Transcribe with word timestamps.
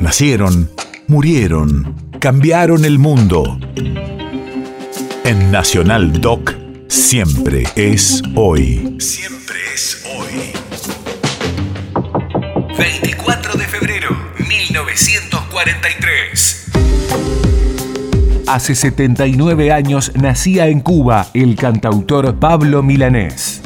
Nacieron, 0.00 0.68
murieron, 1.08 1.94
cambiaron 2.20 2.86
el 2.86 2.98
mundo. 2.98 3.58
En 5.24 5.50
Nacional 5.50 6.22
Doc, 6.22 6.54
siempre 6.88 7.64
es 7.76 8.22
hoy. 8.34 8.96
Siempre 8.98 9.58
es 9.74 10.02
hoy. 10.16 10.52
24 12.78 13.58
de 13.58 13.66
febrero, 13.66 14.16
1943. 14.38 16.70
Hace 18.46 18.74
79 18.74 19.70
años 19.70 20.12
nacía 20.14 20.68
en 20.68 20.80
Cuba 20.80 21.26
el 21.34 21.56
cantautor 21.56 22.36
Pablo 22.36 22.82
Milanés. 22.82 23.60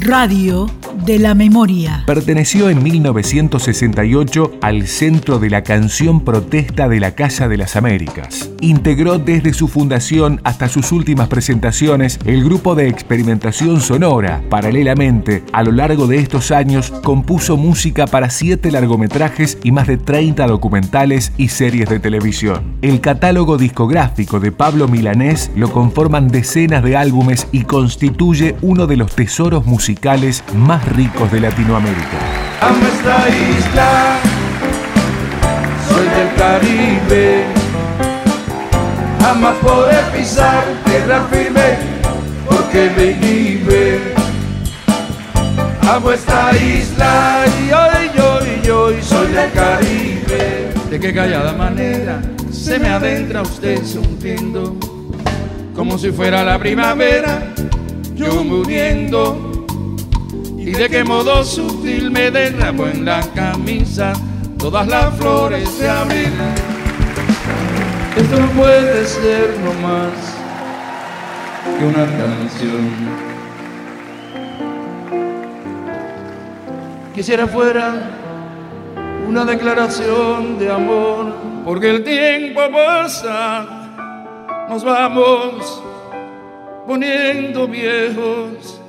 Radio 0.00 0.68
de 1.04 1.18
la 1.18 1.34
Memoria. 1.34 2.04
Perteneció 2.06 2.70
en 2.70 2.82
1968 2.82 4.58
al 4.62 4.86
Centro 4.86 5.38
de 5.38 5.50
la 5.50 5.62
Canción 5.62 6.20
Protesta 6.20 6.88
de 6.88 7.00
la 7.00 7.14
Casa 7.14 7.48
de 7.48 7.56
las 7.56 7.76
Américas. 7.76 8.50
Integró 8.60 9.18
desde 9.18 9.52
su 9.52 9.68
fundación 9.68 10.40
hasta 10.44 10.68
sus 10.68 10.92
últimas 10.92 11.28
presentaciones 11.28 12.18
el 12.24 12.44
grupo 12.44 12.74
de 12.74 12.88
experimentación 12.88 13.80
sonora. 13.80 14.42
Paralelamente, 14.48 15.44
a 15.52 15.62
lo 15.62 15.72
largo 15.72 16.06
de 16.06 16.18
estos 16.18 16.50
años, 16.50 16.90
compuso 17.02 17.56
música 17.56 18.06
para 18.06 18.30
siete 18.30 18.70
largometrajes 18.70 19.58
y 19.62 19.72
más 19.72 19.86
de 19.86 19.98
30 19.98 20.46
documentales 20.46 21.32
y 21.36 21.48
series 21.48 21.88
de 21.88 22.00
televisión. 22.00 22.76
El 22.82 23.00
catálogo 23.00 23.58
discográfico 23.58 24.40
de 24.40 24.52
Pablo 24.52 24.88
Milanés 24.88 25.50
lo 25.54 25.70
conforman 25.70 26.28
decenas 26.28 26.82
de 26.82 26.96
álbumes 26.96 27.48
y 27.52 27.62
constituye 27.62 28.56
uno 28.62 28.86
de 28.86 28.96
los 28.96 29.14
tesoros 29.14 29.66
musicales 29.66 30.42
más 30.54 30.85
ricos 30.94 31.30
de 31.32 31.40
Latinoamérica. 31.40 32.18
Amo 32.60 32.86
esta 32.86 33.28
isla, 33.28 34.18
soy 35.88 36.08
del 36.08 36.34
Caribe. 36.36 37.44
Jamás 39.20 39.54
podré 39.56 39.98
pisar 40.16 40.64
tierra 40.84 41.26
firme 41.30 41.78
porque 42.48 42.90
me 42.96 43.04
inhibe. 43.12 44.14
Amo 45.88 46.12
esta 46.12 46.56
isla 46.56 47.44
y 47.46 47.72
hoy, 47.72 48.10
yo, 48.16 48.38
y 48.64 48.70
hoy 48.70 49.02
soy 49.02 49.32
del 49.32 49.52
Caribe. 49.52 50.72
De 50.90 51.00
qué 51.00 51.12
callada 51.12 51.52
manera 51.52 52.20
se 52.50 52.78
me 52.78 52.88
adentra 52.88 53.42
usted 53.42 53.84
sonriendo, 53.84 54.76
como 55.74 55.98
si 55.98 56.10
fuera 56.10 56.42
la 56.42 56.58
primavera, 56.58 57.52
yo 58.14 58.42
muriendo 58.42 59.55
y 60.66 60.72
de 60.72 60.88
qué 60.88 61.04
modo 61.04 61.44
sutil 61.44 62.10
me 62.10 62.28
derramo 62.28 62.88
en 62.88 63.04
la 63.04 63.20
camisa 63.34 64.12
todas 64.58 64.84
las 64.88 65.16
flores 65.16 65.78
de 65.78 65.88
abril. 65.88 66.32
Esto 68.16 68.40
no 68.40 68.48
puede 68.48 69.06
ser 69.06 69.56
no 69.62 69.72
más 69.74 70.10
que 71.78 71.84
una 71.84 72.04
canción. 72.04 72.90
Quisiera 77.14 77.46
fuera 77.46 78.10
una 79.28 79.44
declaración 79.44 80.58
de 80.58 80.72
amor, 80.72 81.32
porque 81.64 81.90
el 81.90 82.02
tiempo 82.02 82.60
pasa, 82.72 83.86
nos 84.68 84.82
vamos 84.82 85.80
poniendo 86.88 87.68
viejos 87.68 88.80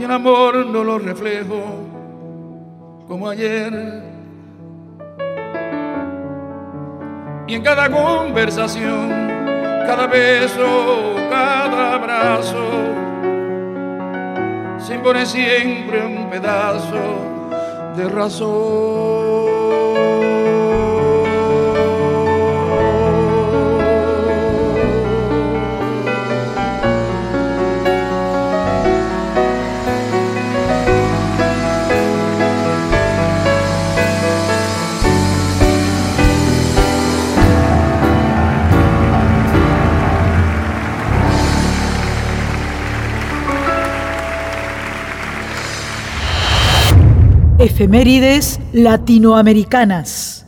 y 0.00 0.04
el 0.04 0.10
amor 0.12 0.64
no 0.66 0.82
lo 0.82 0.98
reflejo 0.98 1.62
como 3.06 3.28
ayer. 3.28 4.02
Y 7.46 7.54
en 7.54 7.62
cada 7.62 7.90
conversación, 7.90 9.10
cada 9.86 10.06
beso, 10.06 11.16
cada 11.28 11.96
abrazo, 11.96 12.64
se 14.78 14.94
impone 14.94 15.26
siempre 15.26 16.06
un 16.06 16.30
pedazo 16.30 16.96
de 17.94 18.08
razón. 18.08 19.30
Efemérides 47.60 48.58
latinoamericanas. 48.72 50.39